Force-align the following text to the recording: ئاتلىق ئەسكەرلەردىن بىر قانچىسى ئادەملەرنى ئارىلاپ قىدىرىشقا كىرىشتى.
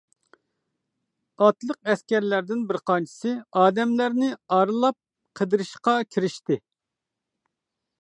ئاتلىق 1.45 1.91
ئەسكەرلەردىن 1.91 2.65
بىر 2.71 2.81
قانچىسى 2.93 3.35
ئادەملەرنى 3.61 4.33
ئارىلاپ 4.59 5.01
قىدىرىشقا 5.43 5.99
كىرىشتى. 6.15 6.63